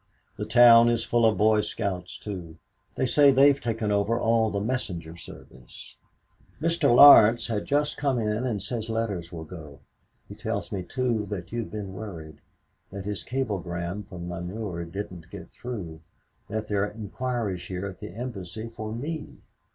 [0.35, 2.57] The town is full of boy scouts, too
[2.95, 5.95] they say they've taken over all the messenger service.
[6.59, 6.95] "Mr.
[6.95, 9.79] Laurence had just come in and says letters will go.
[10.27, 12.41] He tells me, too, that you've been worried
[12.89, 16.01] that his cablegram from Namur didn't get through
[16.49, 19.37] that there are inquiries here at the embassy for me.